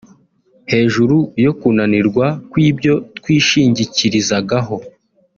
[0.71, 4.75] hejuru yo kunanirwa kw’ibyo twishingikirizagaho